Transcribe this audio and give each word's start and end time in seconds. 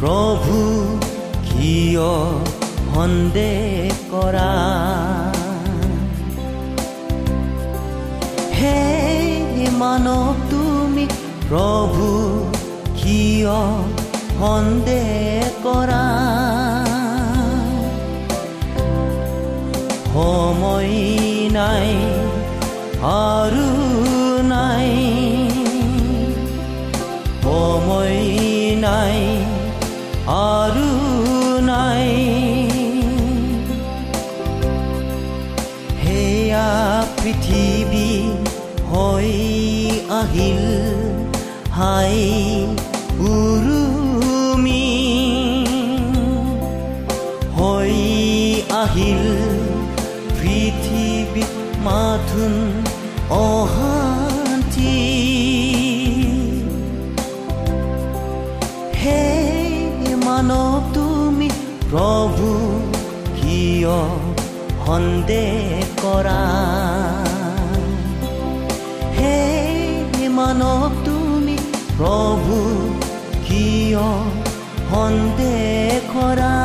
প্ৰভু 0.00 0.58
কিয় 1.48 2.10
সন্দেহ 2.92 3.96
কৰা? 4.12 4.52
হে 8.58 8.78
মানৱ 9.80 10.40
তুমি 10.50 11.04
প্ৰভু 11.48 12.06
কিয় 13.00 13.58
সন্দেহ 14.40 15.50
কৰা? 15.66 16.04
সময় 20.14 20.94
নাই 21.56 21.88
আৰু 23.12 23.68
সন্দেহ 74.90 75.98
কৰা 76.12 76.59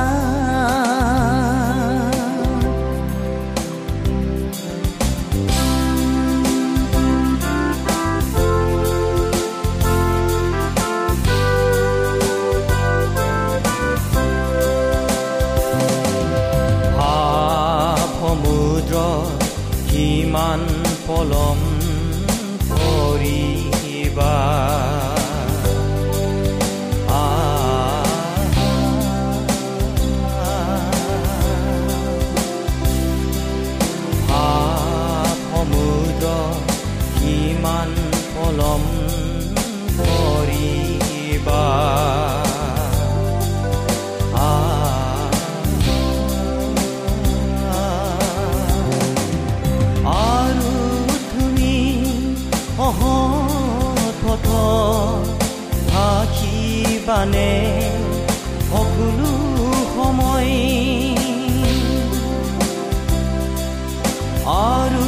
অহত 54.35 54.47
থাকিবানে 55.89 57.53
সকলো 58.69 59.31
সময় 59.95 60.53
আৰু 64.71 65.07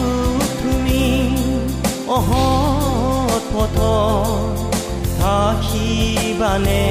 তুমি 0.61 1.05
অহত 2.07 3.43
পথ 3.53 3.77
থাকিবানে 5.19 6.85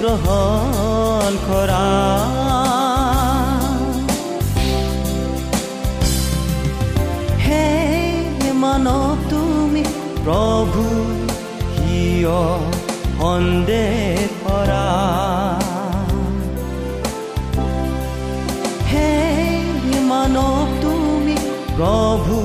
গ্ৰহণ 0.00 1.36
কৰা। 1.44 1.84
হে 7.44 7.64
মানৱ 8.62 9.22
তুমি 9.30 9.82
প্ৰভু 10.24 10.84
কিয় 11.76 12.36
সন্দেহ 13.20 14.26
কৰা। 14.44 14.84
হে 18.90 19.10
মানৱ 20.10 20.76
তুমি 20.84 21.36
প্ৰভু 21.78 22.36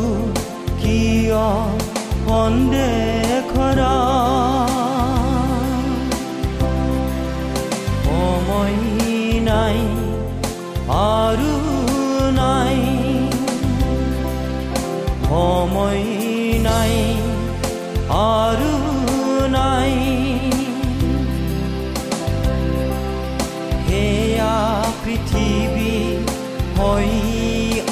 কিয় 0.81 1.43
সন্দেহ 2.29 3.43
কৰা। 3.53 4.10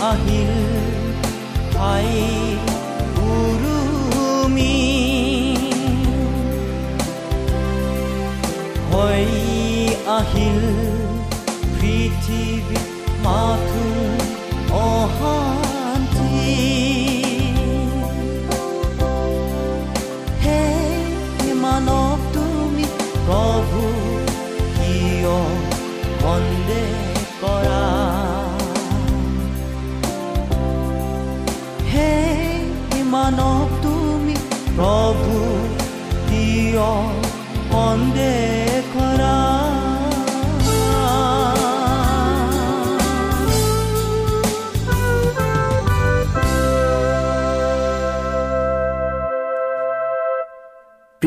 dahil 0.09 0.49
ay 1.77 2.48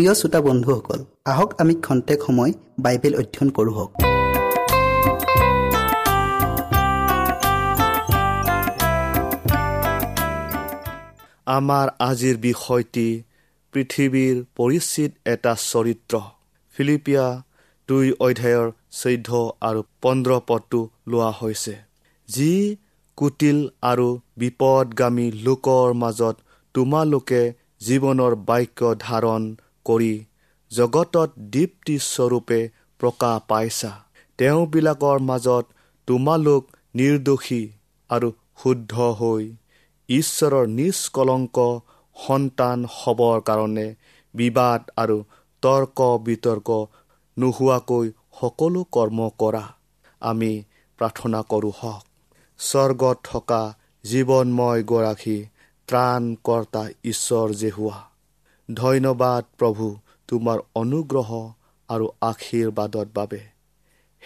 প্ৰিয় 0.02 0.14
শ্ৰোতা 0.20 0.40
বন্ধুসকল 0.40 1.00
আহক 1.26 1.50
আমি 1.60 1.74
খন্তেক 1.86 2.18
সময় 2.26 2.52
বাইবেল 2.78 3.14
অধ্যয়ন 3.20 3.48
কৰোঁ 3.56 3.74
হওক। 3.76 3.90
আমাৰ 11.56 11.86
আজিৰ 12.08 12.36
বিষয়টি 12.48 13.06
পৃথিৱীৰ 13.74 14.36
পৰিচিত 14.56 15.10
এটা 15.34 15.52
চৰিত্ৰ। 15.70 16.14
ফিলিপিয়া 16.76 17.26
দুই 17.88 18.06
অধ্যায়ৰ 18.26 18.68
চৈধ্য 19.00 19.30
আৰু 19.68 19.80
পোন্ধৰ 20.02 20.40
পদটো 20.46 20.80
লোৱা 21.10 21.30
হৈছে। 21.40 21.74
যি 22.28 22.52
কুটিল 23.18 23.58
আৰু 23.90 24.08
বিপদগামী 24.36 25.26
লোকৰ 25.46 25.88
মাজত 26.02 26.36
তোমালোকে 26.74 27.42
জীৱনৰ 27.86 28.32
বাক্য 28.48 28.80
ধাৰণ 29.08 29.42
কৰি 29.84 30.14
জগতত 30.70 31.30
দীপ্তি 31.54 31.96
স্বৰূপে 31.98 32.60
প্ৰকাশ 33.00 33.36
পাইছা। 33.48 33.92
তেওঁবিলাকৰ 34.38 35.18
মাজত 35.30 35.64
তোমালোক 36.08 36.62
নিৰ্দোষী 36.94 37.62
আৰু 38.10 38.28
শুদ্ধ 38.62 38.92
হৈ 39.20 39.44
ঈশ্বৰৰ 40.08 40.66
নিষ্কলংক 40.66 41.58
সন্তান 42.16 42.78
হ'বৰ 42.96 43.38
কাৰণে 43.40 43.86
বিবাদ 44.34 44.80
আৰু 44.96 45.16
তৰ্ক 45.62 45.98
বিতৰ্ক 46.26 46.68
নোহোৱাকৈ 47.36 48.06
সকলো 48.40 48.80
কৰ্ম 48.92 49.18
কৰা। 49.38 49.64
আমি 50.22 50.52
প্ৰাৰ্থনা 50.98 51.40
কৰোঁ 51.42 51.72
হওক। 51.80 52.02
স্বৰ্গত 52.58 53.18
থকা 53.24 53.62
জীৱনময় 54.04 54.82
গৰাকী 54.82 55.38
ত্ৰাণকৰ্তা 55.88 56.82
ঈশ্বৰ 57.04 57.48
যে 57.52 57.70
হোৱা। 57.70 57.98
ধন্যবাদ 58.74 59.44
প্ৰভু 59.58 59.86
তোমাৰ 60.28 60.58
অনুগ্ৰহ 60.74 61.30
আৰু 61.88 62.08
আশীৰ্বাদৰ 62.20 63.06
বাবে। 63.14 63.40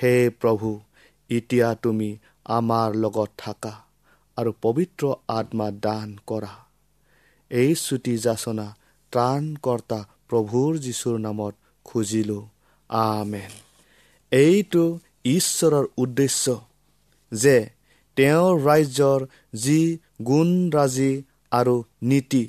হে 0.02 0.30
প্ৰভু 0.30 0.80
এতিয়া 1.30 1.74
তুমি 1.74 2.18
আমাৰ 2.44 2.94
লগত 2.94 3.30
থাকা 3.38 3.72
আৰু 4.36 4.52
পবিত্ৰ 4.62 5.04
আত্মা 5.28 5.70
দান 5.70 6.16
কৰা। 6.26 6.54
এই 7.50 7.74
চুটি 7.74 8.18
যাচনা 8.18 8.66
ত্ৰাণকৰ্তা 9.12 10.00
প্ৰভুৰ 10.28 10.78
যীশুৰ 10.78 11.18
নামত 11.18 11.54
খুজিলোঁ। 11.84 12.44
আমেন। 12.90 13.50
এইটো 14.32 14.98
ঈশ্বৰৰ 15.24 15.86
উদ্দেশ্য 15.96 16.60
যে 17.32 17.70
তেওঁৰ 18.16 18.60
ৰাজ্যৰ 18.60 19.26
যি 19.54 19.98
গুণৰাজী 20.22 21.22
আৰু 21.50 21.84
নীতি 22.02 22.44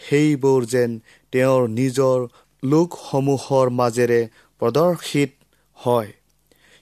সেইবোৰ 0.00 0.60
যেন 0.64 0.90
তেওঁৰ 1.32 1.68
নিজৰ 1.68 2.18
লোকসমূহৰ 2.62 3.70
মাজেৰে 3.70 4.20
প্ৰদৰ্শিত 4.60 5.30
হয়। 5.76 6.12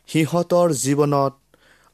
সিহঁতৰ 0.08 0.68
জীৱনত 0.72 1.34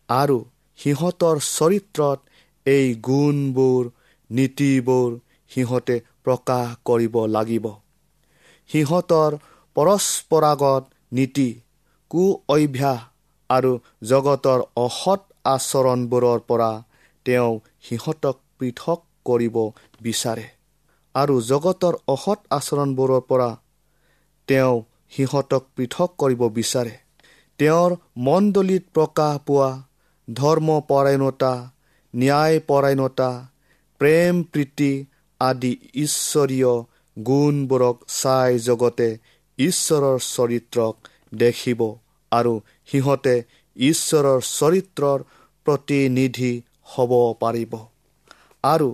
আৰু 0.09 0.38
সিহঁতৰ 0.79 1.37
চৰিত্ৰত 1.49 2.19
এই 2.67 2.95
গুণবোৰ 2.95 3.91
নীতিবোৰ 4.31 5.11
সিহঁতে 5.50 5.97
প্ৰকাশ 6.25 6.67
কৰিব 6.85 7.14
লাগিব। 7.26 7.67
সিহঁতৰ 8.71 9.31
পৰস্পৰাগত 9.76 10.83
নীতি 11.12 11.49
কু 12.11 12.25
অভ্যাস 12.49 13.00
আৰু 13.50 13.73
জগতৰ 14.05 14.61
অসৎ 14.76 15.21
আচৰণবোৰৰ 15.45 16.41
পৰা 16.49 16.73
তেওঁ 17.26 17.52
সিহঁতক 17.83 18.37
পৃথক 18.59 19.00
কৰিব 19.25 19.57
বিচাৰে। 20.00 20.47
আৰু 21.14 21.35
জগতৰ 21.40 21.95
অসৎ 22.09 22.40
আচৰণবোৰৰ 22.50 23.23
পৰা 23.28 23.50
তেওঁ 24.49 24.76
সিহঁতক 25.12 25.62
পৃথক 25.76 26.11
কৰিব 26.19 26.42
বিচাৰে। 26.59 26.95
তেওঁৰ 27.59 27.90
মণ্ডলীত 28.26 28.85
প্ৰকাশ 28.95 29.35
পোৱা 29.47 29.71
ধৰ্মপৰায়ণতা 30.28 31.52
ন্যায়পৰায়ণতা 32.14 33.31
প্ৰেম 34.00 34.35
প্ৰীতি 34.52 34.92
আদি 35.40 35.73
ঈশ্বৰীয় 35.95 36.73
গুণবোৰক 37.16 37.97
চাই 38.12 38.59
জগতে 38.59 39.09
ঈশ্বৰৰ 39.59 40.19
চৰিত্ৰক 40.26 40.95
দেখিব 41.35 41.81
আৰু 42.33 42.52
সিহঁতে 42.87 43.35
ঈশ্বৰৰ 43.76 44.38
চৰিত্ৰৰ 44.50 45.19
প্ৰতিনিধি 45.66 46.52
হ'ব 46.92 47.12
পাৰিব। 47.40 47.73
আৰু 48.64 48.88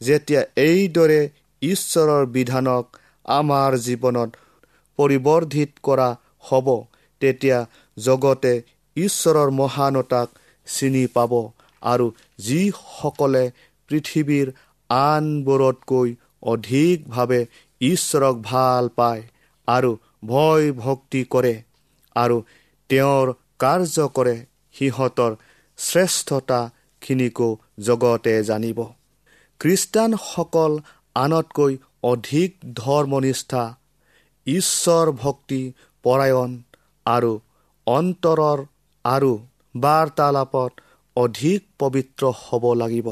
যেতিয়া 0.00 0.42
এইদৰে 0.62 1.20
ঈশ্বৰৰ 1.62 2.26
বিধানক 2.26 2.98
আমাৰ 3.28 3.76
জীৱনত 3.78 4.30
পৰিৱৰ্ধিত 4.98 5.70
কৰা 5.82 6.08
হ'ব 6.40 6.68
তেতিয়া 7.20 7.58
জগতে 7.96 8.54
ঈশ্বৰৰ 8.96 9.50
মহানতাক 9.50 10.28
চিনি 10.66 11.04
পাব 11.06 11.32
আৰু 11.82 12.06
যিসকলে 12.38 13.44
পৃথিৱীৰ 13.90 14.52
আনবোৰতকৈ 14.90 16.14
অধিকভাৱে 16.42 17.40
ঈশ্বৰক 17.80 18.36
ভাল 18.42 18.88
পায় 18.96 19.22
আৰু 19.68 19.90
ভয় 20.24 20.72
ভক্তি 20.72 21.22
কৰে 21.30 21.54
আৰু 22.16 22.36
তেওঁৰ 22.90 23.32
কাৰ্য 23.58 24.08
কৰে 24.14 24.36
সিহঁতৰ 24.74 25.32
শ্ৰেষ্ঠতাখিনিকো 25.78 27.48
জগতে 27.78 28.34
জানিব। 28.42 28.78
খ্ৰীষ্টানসকল 29.60 30.72
আনতকৈ 31.16 31.76
অধিক 32.02 32.50
ধৰ্মনিষ্ঠা 32.76 33.62
ঈশ্বৰ 34.46 35.12
ভক্তি 35.22 35.60
পৰায়ণ 36.04 36.50
আৰু 37.06 37.32
অন্তৰৰ 37.86 38.58
আৰু 39.04 39.32
বাৰ্তালাপত 39.74 40.72
অধিক 41.16 41.60
পবিত্ৰ 41.78 42.32
হ'ব 42.40 42.64
লাগিব। 42.74 43.08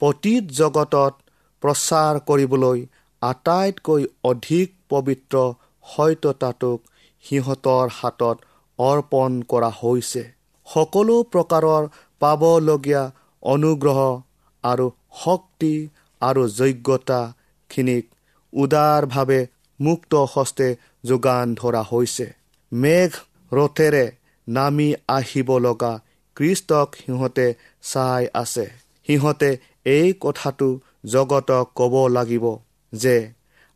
পতীত 0.00 0.44
জগতত 0.58 1.14
প্ৰচাৰ 1.62 2.20
কৰিবলৈ 2.28 2.84
আটাইতকৈ 3.22 4.02
অধিক 4.24 4.74
পবিত্ৰ 4.88 5.36
সত্যতাটোক 5.86 6.78
সিহঁতৰ 7.24 7.86
হাতত 7.98 8.36
অৰ্পণ 8.78 9.40
কৰা 9.48 9.70
হৈছে। 9.80 10.22
সকলো 10.68 11.16
প্ৰকাৰৰ 11.32 11.88
পাবলগীয়া 12.20 13.02
অনুগ্ৰহ 13.42 13.98
আৰু 14.64 14.86
শক্তি 15.24 15.74
আৰু 16.22 16.42
যোগ্যতাখিনিক 17.70 18.04
উদাৰভাৱে 18.52 19.40
মুক্ত 19.80 20.12
হস্তে 20.32 20.68
যোগান 21.04 21.46
ধৰা 21.54 21.82
হৈছে। 21.90 22.26
মেঘ 22.72 23.12
ৰথেৰে 23.52 24.04
নামি 24.48 24.88
আহিব 25.08 25.48
লগা 25.58 25.92
কৃষ্টক 26.36 26.88
সিহঁতে 26.96 27.46
চাই 27.82 28.24
আছে। 28.34 28.66
সিহঁতে 29.06 29.50
এই 29.86 30.08
কথাটো 30.20 30.68
জগতক 31.04 31.66
ক'ব 31.76 31.94
লাগিব 32.08 32.44
যে 32.92 33.16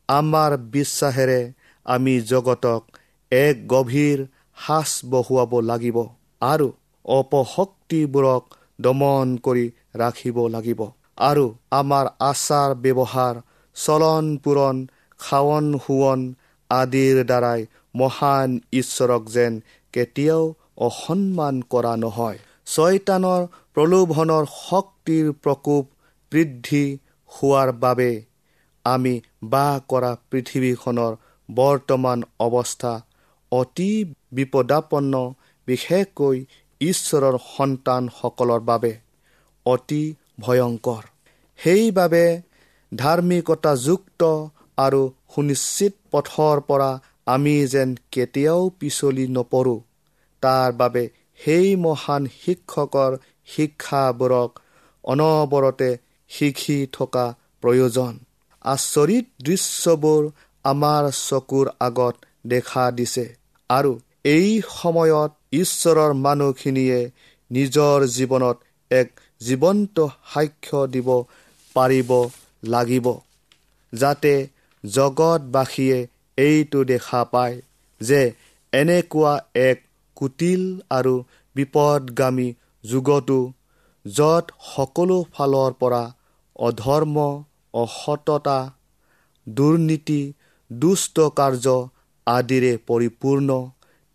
আমাৰ 0.09 0.51
বিশ্বাসেৰে 0.73 1.41
আমি 1.87 2.15
জগতক 2.23 2.83
এক 3.33 3.57
গভীৰ 3.69 4.19
সাজ 4.59 4.91
বহুৱাব 5.13 5.53
লাগিব 5.71 5.97
আৰু 6.43 6.69
অপশক্তিবোৰক 7.05 8.43
দমন 8.81 9.29
কৰি 9.47 9.67
ৰাখিব 9.95 10.37
লাগিব। 10.49 10.81
আৰু 11.23 11.45
আমাৰ 11.71 12.07
আচাৰ 12.21 12.71
ব্যৱহাৰ 12.85 13.35
চলন 13.77 14.27
পূৰণ 14.45 14.77
খাৱন 15.21 15.67
শোৱন 15.85 16.21
আদিৰ 16.71 17.17
দ্বাৰাই 17.25 17.61
মহান 17.95 18.51
ঈশ্বৰক 18.73 19.23
যেন 19.31 19.53
কেতিয়াও 19.95 20.43
অসন্মান 20.89 21.55
কৰা 21.73 21.95
নহয়। 21.97 22.39
ছয়তানৰ 22.67 23.43
প্ৰলোভনৰ 23.75 24.45
শক্তিৰ 24.59 25.27
প্ৰকোপ 25.43 25.85
বৃদ্ধি 26.33 26.85
হোৱাৰ 27.33 27.69
বাবে 27.83 28.13
আমি 28.85 29.15
বাস 29.45 29.81
কৰা 29.89 30.13
পৃথিৱীখনৰ 30.31 31.13
বৰ্তমান 31.49 32.19
অৱস্থা 32.41 32.93
অতি 33.53 33.93
বিপদাপন্ন 34.33 35.15
বিশেষকৈ 35.69 36.37
ঈশ্বৰৰ 36.81 37.37
সন্তানসকলৰ 37.49 38.61
বাবে 38.61 38.93
অতি 39.67 40.05
ভয়ংকৰ। 40.41 41.03
সেইবাবে 41.59 42.25
ধাৰ্মিকতাযুক্ত 42.93 44.23
আৰু 44.79 45.03
সুনিশ্চিত 45.35 45.93
পথৰ 46.11 46.57
পৰা 46.69 46.91
আমি 47.27 47.55
যেন 47.67 47.91
কেতিয়াও 48.13 48.63
পিছলি 48.79 49.25
নপৰোঁ। 49.29 49.81
তাৰ 50.43 50.69
বাবে 50.73 51.05
সেই 51.41 51.69
মহান 51.77 52.23
শিক্ষকৰ 52.41 53.13
শিক্ষাবোৰক 53.49 54.51
অনবৰতে 55.05 55.91
শিকি 56.31 56.79
থকা 56.93 57.27
প্ৰয়োজন। 57.63 58.13
আচৰিত 58.65 59.27
দৃশ্যবোৰ 59.45 60.23
আমাৰ 60.65 61.05
চকুৰ 61.21 61.67
আগত 61.81 62.15
দেখা 62.47 62.85
দিছে 62.91 63.27
আৰু 63.71 63.93
এই 64.27 64.49
সময়ত 64.73 65.31
ঈশ্বৰৰ 65.53 66.13
মানুহখিনিয়ে 66.19 67.01
নিজৰ 67.51 67.99
জীৱনত 68.17 68.57
এক 68.91 69.09
জীৱন্ত 69.41 69.97
সাক্ষ্য 70.33 70.81
দিব 70.87 71.09
পাৰিব 71.77 72.11
লাগিব 72.63 73.07
যাতে 73.95 74.49
জগতবাসীয়ে 74.87 76.07
এইটো 76.37 76.85
দেখা 76.85 77.25
পায় 77.25 77.63
যে 78.01 78.33
এনেকুৱা 78.73 79.41
এক 79.55 79.79
কুটিল 80.17 80.63
আৰু 80.91 81.23
বিপদগামী 81.55 82.55
যুগতো 82.85 83.53
য'ত 84.07 84.45
সকলো 84.75 85.25
ফালৰ 85.35 85.73
পৰা 85.73 86.05
অধৰ্ম 86.57 87.17
অসততা 87.75 88.59
দুৰ্নীতি 89.49 90.23
দুষ্ট 90.73 91.21
কাৰ্য 91.21 91.67
আদিৰে 92.27 92.73
পৰিপূৰ্ণ 92.87 93.49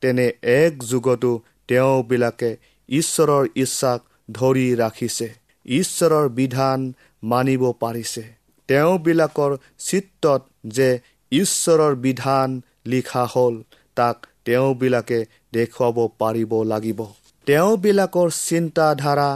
তেনে 0.02 0.28
এক 0.42 0.74
যুগতো 0.84 1.32
তেওঁবিলাকে 1.68 2.58
ঈশ্বৰৰ 2.90 3.46
ইচ্ছাক 3.56 4.00
ধৰি 4.32 4.76
ৰাখিছে। 4.76 5.28
ঈশ্বৰৰ 5.66 6.30
বিধান 6.30 6.94
মানিব 7.24 7.72
পাৰিছে। 7.80 8.37
তেওঁবিলাকৰ 8.70 9.52
চিত্ৰত 9.80 10.42
যে 10.68 10.90
ঈশ্বৰৰ 11.32 11.94
বিধান 11.96 12.62
লিখা 12.86 13.24
হ'ল 13.26 13.56
তাক 13.96 14.28
তেওঁবিলাকে 14.46 15.20
দেখুৱাব 15.54 15.98
পাৰিব 16.20 16.52
লাগিব। 16.64 17.00
তেওঁবিলাকৰ 17.48 18.30
চিন্তাধাৰা 18.40 19.30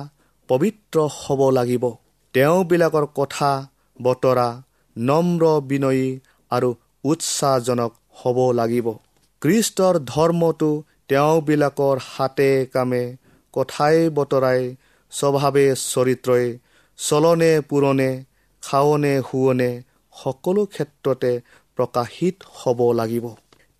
পবিত্ৰ 0.49 0.97
হ'ব 1.17 1.41
লাগিব। 1.49 1.83
তেওঁবিলাকৰ 2.33 3.05
কথা 3.15 3.51
বতৰা 3.99 4.49
নম্ৰ 4.97 5.43
বিনয়ী 5.61 6.07
আৰু 6.51 6.69
উৎসাহজনক 7.03 7.91
হ'ব 8.19 8.37
লাগিব। 8.51 8.87
কৃষ্টৰ 9.41 9.95
ধৰ্মটো 10.05 10.71
তেওঁবিলাকৰ 11.07 11.97
হাতে 12.15 12.49
কামে 12.65 13.03
কথাই 13.53 13.97
বতৰাই 14.09 14.61
স্বভাৱে 15.11 15.65
চৰিত্ৰই 15.75 16.45
চলনে 16.99 17.51
পুৰণে 17.69 18.11
খাৱনে 18.63 19.13
শোৱনে 19.21 19.69
সকলো 20.15 20.63
ক্ষেত্ৰতে 20.65 21.31
প্ৰকাশিত 21.77 22.35
হ'ব 22.55 22.79
লাগিব। 22.93 23.25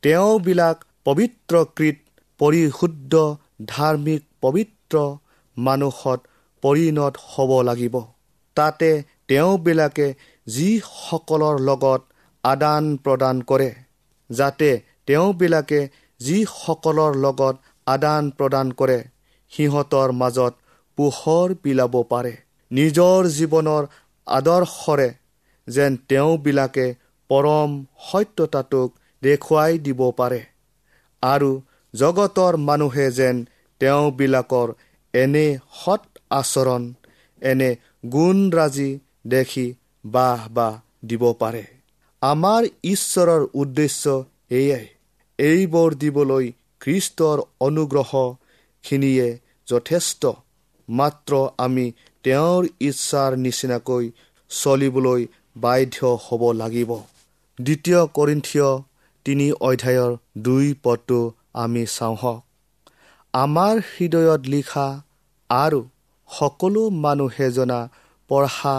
তেওঁবিলাক 0.04 0.78
পবিত্ৰকৃত 1.06 1.98
পৰিশুদ্ধ 2.40 3.14
ধাৰ্মিক 3.66 4.22
পবিত্ৰ 4.42 4.96
মানুহত 5.58 6.20
পৰিণত 6.64 7.14
হ'ব 7.28 7.52
লাগিব। 7.62 7.96
তাতে 8.58 8.90
তেওঁবিলাকে 9.28 10.08
যিসকলৰ 10.48 11.56
লগত 11.68 12.02
আদান 12.44 12.84
প্ৰদান 13.04 13.42
কৰে 13.50 13.70
যাতে 14.30 14.70
তেওঁবিলাকে 15.06 15.80
যিসকলৰ 16.20 17.12
লগত 17.26 17.56
আদান 17.88 18.24
প্ৰদান 18.38 18.68
কৰে 18.80 19.00
সিহঁতৰ 19.52 20.10
মাজত 20.22 20.54
পোহৰ 20.98 21.54
বিলাব 21.64 21.94
পাৰে। 22.10 22.34
নিজৰ 22.72 23.20
জীৱনৰ 23.38 23.84
আদৰ্শৰে 24.38 25.10
যেন 25.68 25.92
তেওঁবিলাকে 26.10 26.88
পৰম 27.30 27.72
সত্যতাটোক 28.08 28.90
দেখুৱাই 29.24 29.74
দিব 29.86 30.02
পাৰে। 30.20 30.42
আৰু 31.24 31.52
জগতৰ 31.94 32.54
মানুহে 32.68 33.08
যেন 33.12 33.36
তেওঁবিলাকৰ 33.82 34.68
এনে 35.14 35.48
সৎ 35.80 36.04
আচৰণ 36.32 36.84
এনে 37.42 37.70
গুণৰাজি 38.12 38.90
দেখি 39.28 39.68
বাহ 40.06 40.40
বাহ 40.54 40.74
দিব 41.06 41.24
পাৰে। 41.42 41.64
আমাৰ 42.22 42.64
ঈশ্বৰৰ 42.86 43.44
উদ্দেশ্য 43.62 44.04
এয়াই 44.52 44.86
এইবোৰ 45.40 45.90
দিবলৈ 45.96 46.46
খ্ৰীষ্টৰ 46.82 47.38
অনুগ্ৰহখিনিয়ে 47.68 49.28
যথেষ্ট। 49.68 50.24
মাত্ৰ 50.90 51.32
আমি 51.58 51.86
তেওঁৰ 52.24 52.64
ইচ্ছাৰ 52.80 53.32
নিচিনাকৈ 53.38 54.06
চলিবলৈ 54.52 55.22
বাধ্য 55.58 55.98
হ'ব 56.26 56.42
লাগিব। 56.52 56.92
দ্বিতীয় 57.60 58.02
কৰিন্থিয় 58.18 58.70
তিনি 59.26 59.48
অধ্যায়ৰ 59.52 60.12
দুই 60.38 60.68
পদটো 60.84 61.20
আমি 61.54 61.84
চাওঁ 61.86 62.16
হওক। 62.16 62.44
আমাৰ 63.34 63.76
হৃদয়ত 63.90 64.42
লিখা 64.46 64.88
আৰু 65.50 65.82
সকলো 66.30 66.84
মানুহে 66.90 67.48
জনা 67.52 67.80
পঢ়া 68.30 68.78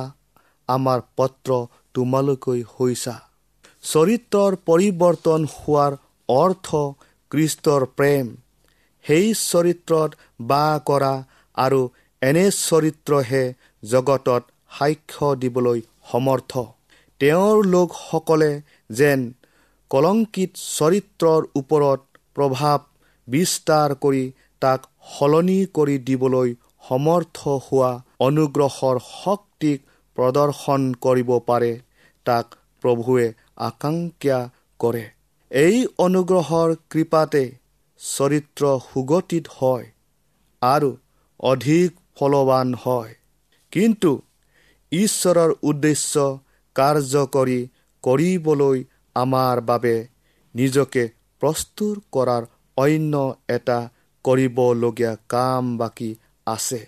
আমাৰ 0.68 0.98
পত্ৰ 1.16 1.50
তোমালোকৈ 1.94 2.60
হৈছা। 2.74 3.16
চৰিত্ৰৰ 3.82 4.52
পৰিৱৰ্তন 4.66 5.40
হোৱাৰ 5.54 5.92
অৰ্থ 6.28 6.68
কৃষ্টৰ 7.30 7.82
প্ৰেম। 7.96 8.26
সেই 9.04 9.26
চৰিত্ৰত 9.34 10.10
বাস 10.40 10.80
কৰা 10.86 11.14
আৰু 11.54 11.80
এনে 12.22 12.42
চৰিত্ৰহে 12.56 13.42
জগতত 13.82 14.42
সাক্ষ্য 14.72 15.28
দিবলৈ 15.42 15.80
সমৰ্থ। 16.10 16.52
তেওঁৰ 17.20 17.56
লোকসকলে 17.66 18.50
যেন 18.90 19.20
কলংকিত 19.90 20.50
চৰিত্ৰৰ 20.68 21.48
ওপৰত 21.60 22.00
প্ৰভাৱ 22.36 22.78
বিস্তাৰ 23.28 23.94
কৰি 24.04 24.24
তাক 24.62 24.86
সলনি 25.12 25.56
কৰি 25.78 25.96
দিবলৈ 26.08 26.54
সমৰ্থ 26.88 27.54
হোৱা 27.66 27.90
অনুগ্ৰহৰ 28.26 29.00
শক্তিক 29.06 29.78
প্ৰদৰ্শন 30.16 30.86
কৰিব 31.04 31.32
পাৰে 31.48 31.72
তাক 32.26 32.56
প্ৰভুৱে 32.84 33.26
আকাংক্ষা 33.68 34.38
কৰে। 34.80 35.04
এই 35.50 35.76
অনুগ্ৰহৰ 36.06 36.76
কৃপাতে 36.90 37.42
চৰিত্ৰ 38.00 38.72
সুগঠিত 38.86 39.44
হয় 39.58 39.86
আৰু 40.62 40.90
অধিক 41.50 41.90
ফলৱান 42.16 42.74
হয়। 42.74 43.14
কিন্তু 43.72 44.22
ঈশ্বৰৰ 44.92 45.50
উদ্দেশ্য 45.62 46.40
কাৰ্যকৰী 46.74 47.60
কৰিবলৈ 48.02 48.84
আমাৰ 49.14 49.60
বাবে 49.60 49.96
নিজকে 50.54 51.10
প্ৰস্তুত 51.40 51.98
কৰাৰ 52.12 52.42
অন্য 52.76 53.34
এটা 53.48 53.78
কৰিবলগীয়া 54.24 55.16
কাম 55.28 55.76
বাকী 55.76 56.14
আছে। 56.46 56.80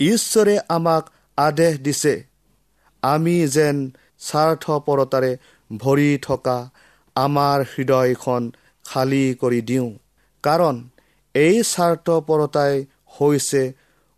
ঈশ্বৰে 0.00 0.58
আমাক 0.68 1.04
আদেশ 1.36 1.78
দিছে 1.78 2.14
আমি 3.02 3.48
যেন 3.48 3.90
স্বাৰ্থপৰতাৰে 4.18 5.36
ভৰি 5.76 6.18
থকা 6.22 6.70
আমাৰ 7.14 7.58
হৃদয়খন 7.62 8.52
খালী 8.84 9.34
কৰি 9.34 9.60
দিওঁ। 9.60 9.90
কাৰণ 10.42 10.88
এই 11.34 11.62
স্বাৰ্থপৰতাই 11.62 12.74
হৈছে 13.20 13.62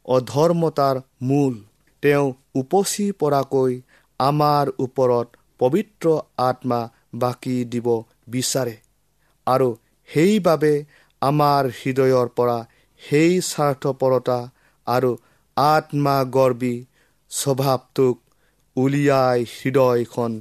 অধৰ্মতাৰ 0.09 0.97
মূল। 1.23 1.54
তেওঁ 2.02 2.26
উপচি 2.54 3.07
পৰাকৈ 3.12 3.73
আমাৰ 4.21 4.66
ওপৰত 4.78 5.26
পবিত্ৰ 5.59 6.07
আত্মা 6.38 6.80
বাকী 7.14 7.64
দিব 7.64 7.88
বিচাৰে। 8.28 8.76
আৰু 9.47 9.69
সেইবাবে 10.09 10.75
আমাৰ 11.23 11.62
হৃদয়ৰ 11.78 12.28
পৰা 12.37 12.59
সেই 13.02 13.40
স্বাৰ্থপৰতা 13.40 14.38
আৰু 14.87 15.11
আত্মাগৰ্বী 15.57 16.75
স্বভাৱটোক 17.30 18.16
উলিয়াই 18.76 19.45
হৃদয়খন 19.57 20.33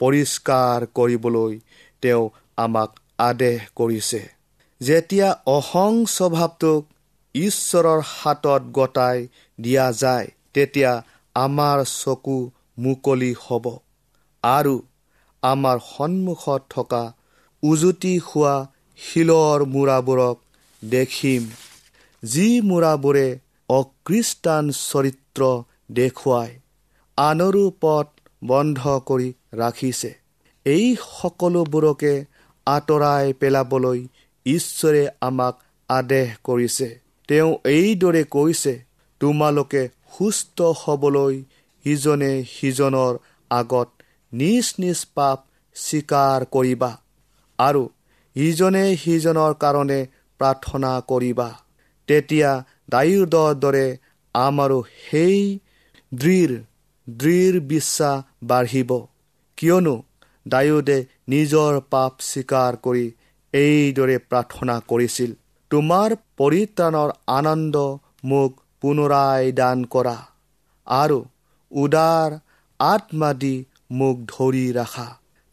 পৰিষ্কাৰ 0.00 0.86
কৰিবলৈ 0.94 1.58
তেওঁ 2.02 2.24
আমাক 2.56 2.90
আদেশ 3.18 3.60
কৰিছে। 3.74 4.22
যেতিয়া 4.80 5.28
অহং 5.46 5.92
স্বভাৱটোক 6.06 6.82
ঈশ্বৰৰ 7.36 8.00
হাতত 8.10 8.62
গতাই 8.72 9.18
দিয়া 9.58 9.86
যায় 9.92 10.28
তেতিয়া 10.54 10.92
আমাৰ 11.34 11.78
চকু 11.92 12.38
মুকলি 12.78 13.32
হ'ব 13.40 13.66
আৰু 14.44 14.74
আমাৰ 15.42 15.76
সন্মুখত 15.88 16.62
থকা 16.70 17.04
উজুতি 17.62 18.14
হোৱা 18.26 18.54
শিলৰ 18.98 19.64
মূৰাবোৰক 19.74 20.36
দেখিম। 20.82 21.42
যি 22.22 22.48
মূৰাবোৰে 22.60 23.26
অখ্ৰীষ্টান 23.68 24.64
চৰিত্ৰ 24.80 25.42
দেখুৱাই 25.92 26.50
আনৰো 27.18 27.64
পথ 27.80 28.06
বন্ধ 28.42 28.80
কৰি 29.08 29.28
ৰাখিছে। 29.54 30.10
এই 30.66 30.86
সকলোবোৰকে 31.02 32.14
আঁতৰাই 32.66 33.32
পেলাবলৈ 33.40 34.00
ঈশ্বৰে 34.46 35.02
আমাক 35.20 35.54
আদেশ 35.88 36.28
কৰিছে। 36.44 36.88
তেওঁ 37.28 37.52
এইদৰে 37.68 38.22
কৈছে 38.30 38.74
তোমালোকে 39.20 39.82
সুস্থ 40.18 40.58
হ'বলৈ 40.82 41.34
ইজনে 41.84 42.32
সিজনৰ 42.52 43.14
আগত 43.50 43.88
নিজ 44.32 44.66
নিজ 44.78 45.00
পাপ 45.14 45.38
স্বীকাৰ 45.76 46.44
কৰিবা 46.54 46.90
আৰু 47.58 47.82
ইজনে 48.36 48.84
সিজনৰ 48.96 49.52
কাৰণে 49.62 50.00
প্ৰাৰ্থনা 50.40 50.92
কৰিবা। 51.10 51.48
তেতিয়া 52.08 52.50
ডায়ুদৰ 52.90 53.52
দৰে 53.54 53.86
আমাৰো 54.34 54.78
সেই 55.04 55.38
দৃঢ় 56.12 56.54
দৃঢ় 57.08 57.60
বিশ্বাস 57.72 58.22
বাঢ়িব। 58.42 58.90
কিয়নো 59.58 59.94
ডায়ুদে 60.48 60.98
নিজৰ 61.28 61.80
পাপ 61.90 62.12
স্বীকাৰ 62.20 62.72
কৰি 62.84 63.06
এইদৰে 63.54 64.16
প্ৰাৰ্থনা 64.30 64.76
কৰিছিল। 64.88 65.32
তোমাৰ 65.70 66.14
পৰিত্ৰাণৰ 66.38 67.12
আনন্দ 67.32 67.82
মোক 68.24 68.58
পুনৰাই 68.82 69.52
দান 69.56 69.84
কৰা 69.90 70.16
আৰু 70.86 71.18
উদাৰ 71.72 72.36
আত্মা 72.80 73.30
দি 73.38 73.54
মোক 73.98 74.16
ধৰি 74.28 74.64
ৰাখা। 74.74 75.06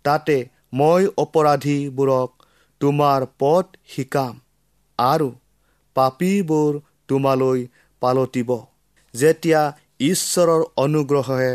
তাতে 0.06 0.36
মই 0.74 1.10
অপৰাধীবোৰক 1.18 2.48
তোমাৰ 2.82 3.26
পথ 3.40 3.78
শিকাম 3.90 4.34
আৰু 5.00 5.30
পাপীবোৰ 5.96 6.80
তোমালৈ 7.10 7.66
পালতিব 8.02 8.52
যেতিয়া 9.14 9.62
ঈশ্বৰৰ 10.08 10.64
অনুগ্ৰহে 10.78 11.52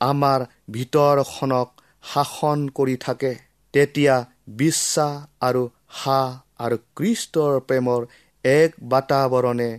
আমাৰ 0.00 0.44
ভিতৰখনক 0.70 1.84
শাসন 2.04 2.66
কৰি 2.74 2.96
থাকে 3.00 3.32
তেতিয়া 3.74 4.14
বিশ্বাস 4.58 5.18
আৰু 5.42 5.64
হাঁহ 5.96 6.30
আৰু 6.60 6.76
কৃষ্টৰ 6.96 7.52
প্ৰেমৰ 7.68 8.00
এক 8.44 8.70
বাতাৱৰণে 8.90 9.70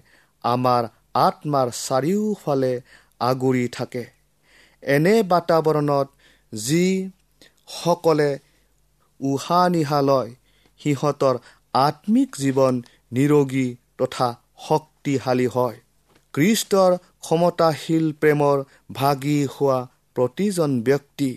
আমাৰ 0.44 0.88
আত্মাৰ 1.20 1.68
চাৰিওফালে 1.80 2.74
আগুৰি 3.22 3.66
থাকে। 3.72 4.04
এনে 4.84 5.16
বাতাৱৰণত 5.32 6.08
যিসকলে 6.54 8.30
উশাহ 9.20 9.64
নিশাহ 9.76 10.02
লয় 10.02 10.30
সিহঁতৰ 10.80 11.36
আত্মিক 11.80 12.30
জীৱন 12.44 12.82
নিৰোগী 13.12 13.68
তথা 13.98 14.28
শক্তিশালী 14.68 15.48
হয়। 15.56 15.78
কৃষ্টৰ 16.34 16.92
ক্ষমতাশীল 17.24 18.06
প্ৰেমৰ 18.22 18.58
ভাগি 18.96 19.40
হোৱা 19.54 19.80
প্ৰতিজন 20.16 20.72
ব্যক্তি 20.82 21.32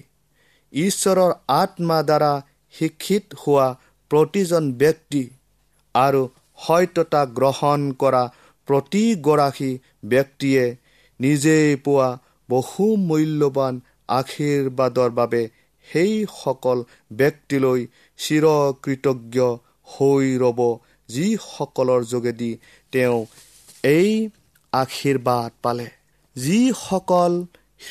ঈশ্বৰৰ 0.72 1.32
আত্মা 1.54 1.98
দ্বাৰা 2.02 2.32
শিক্ষিত 2.74 3.24
হোৱা 3.42 3.66
প্ৰতিজন 4.14 4.72
ব্যক্তি 4.72 5.22
আৰু 5.94 6.28
সত্যতা 6.66 7.24
গ্ৰহণ 7.26 7.92
কৰা 7.92 8.30
প্ৰতিগৰাকী 8.66 9.78
ব্যক্তিয়ে 10.04 10.76
নিজেই 11.20 11.76
পোৱা 11.76 12.18
বহু 12.50 12.96
মূল্যৱান 12.96 13.80
আশীৰ্বাদৰ 14.08 15.10
বাবে 15.10 15.48
সেইসকল 15.90 16.84
ব্যক্তিলৈ 17.12 17.86
চিৰকৃতজ্ঞ 18.18 19.36
হৈ 19.84 20.38
ৰ'ব 20.38 20.60
যিসকলৰ 21.08 22.04
যোগেদি 22.04 22.58
তেওঁ 22.92 23.26
এই 23.84 24.28
আশীৰ্বাদ 24.72 25.50
পালে। 25.62 25.90
যিসকল 26.36 27.32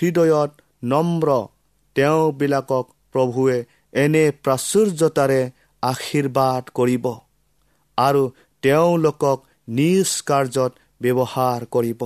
হৃদয়ত 0.01 0.51
নম্ৰ 0.83 1.27
তেওঁবিলাকক 1.95 2.85
প্ৰভুৱে 3.11 3.63
এনে 3.93 4.31
প্ৰাচুৰ্যতাৰে 4.43 5.41
আশীৰ্বাদ 5.83 6.63
কৰিব 6.75 7.05
আৰু 7.97 8.23
তেওঁলোকক 8.63 9.39
নিজ 9.77 10.09
কাৰ্যত 10.27 10.71
ব্যৱহাৰ 11.01 11.65
কৰিব 11.71 12.01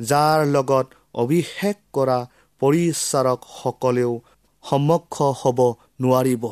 যাৰ 0.00 0.38
লগত 0.48 0.86
অভিষেক 1.22 1.76
কৰা 1.92 2.18
পৰিচাৰকসকলেও 2.62 4.12
সমক্ষ 4.64 5.16
হ'ব 5.40 5.60
নোৱাৰিব। 6.00 6.44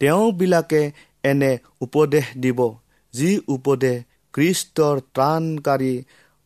তেওঁবিলাকে 0.00 0.82
এনে 1.24 1.52
উপদেশ 1.80 2.26
দিব 2.36 2.60
যি 3.14 3.30
উপদেশ 3.48 4.04
কৃষ্টৰ 4.34 4.96
ত্ৰাণকাৰী 5.14 5.94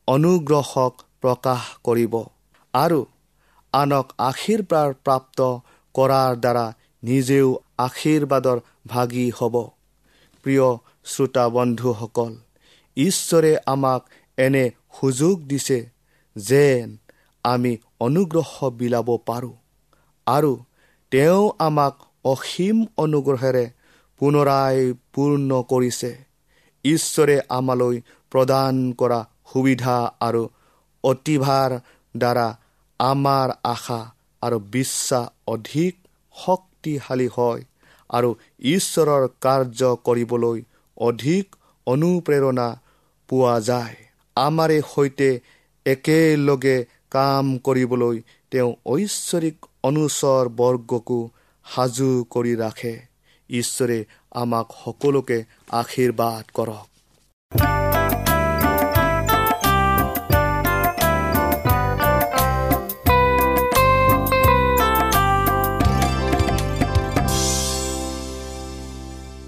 অনুগ্ৰহক 0.09 0.93
প্ৰকাশ 1.23 1.63
কৰিব 1.85 2.15
আৰু 2.75 3.01
আনক 3.73 4.07
আশীৰ্বাদ 4.29 4.89
প্ৰাপ্ত 5.05 5.39
কৰাৰ 5.95 6.33
দ্বাৰা 6.45 6.67
নিজেও 7.03 7.49
আশীৰ্বাদৰ 7.87 8.59
ভাগী 8.87 9.31
হ'ব। 9.31 9.55
প্ৰিয় 10.45 10.69
শ্ৰোতা 11.05 11.45
বন্ধুসকল 11.49 12.33
ঈশ্বৰে 12.97 13.53
আমাক 13.67 14.03
এনে 14.39 14.65
সুযোগ 15.01 15.37
দিছে 15.43 15.79
যেন 16.37 16.97
আমি 17.45 17.73
অনুগ্ৰহ 18.01 18.71
বিলাব 18.71 19.09
পাৰোঁ 19.27 19.55
আৰু 20.27 20.53
তেওঁ 21.13 21.43
আমাক 21.59 21.95
অসীম 22.25 22.77
অনুগ্ৰহেৰে 22.97 23.65
পুনৰাই 24.19 24.93
পূৰ্ণ 25.13 25.51
কৰিছে। 25.63 26.11
ঈশ্বৰে 26.85 27.37
আমালৈ 27.49 27.97
প্ৰদান 28.33 28.93
কৰা 28.93 29.21
সুবিধা 29.53 29.97
আৰু 30.21 30.43
অতিভাৰ 31.05 31.71
দ্বাৰা 32.17 32.49
আমাৰ 33.01 33.49
আশা 33.65 34.01
আৰু 34.43 34.59
বিশ্বাস 34.59 35.29
অধিক 35.47 35.95
শক্তিশালী 36.35 37.29
হয়। 37.37 37.63
আৰু 38.13 38.31
ঈশ্বৰৰ 38.73 39.25
কাৰ্য 39.41 39.91
কৰিবলৈ 40.07 40.59
অধিক 40.97 41.57
অনুপ্ৰেৰণা 41.87 42.69
পোৱা 43.29 43.57
যায়। 43.61 43.97
আমাৰে 44.37 44.79
সৈতে 44.95 45.31
একেলগে 45.87 46.77
কাম 47.11 47.47
কৰিবলৈ 47.59 48.17
তেওঁ 48.51 48.71
ঐশ্বৰিক 48.87 49.57
অনুচৰ 49.85 50.45
বৰ্গকো 50.61 51.21
সাজু 51.67 52.11
কৰি 52.31 52.55
ৰাখে। 52.55 52.95
ঈশ্বৰে 53.51 53.99
আমাক 54.35 54.67
সকলোকে 54.85 55.39
আশীৰ্বাদ 55.73 56.45
কৰক। 56.55 56.87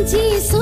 जी 0.00 0.24
सो 0.40 0.61